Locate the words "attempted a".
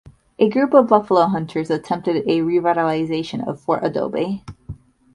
1.69-2.39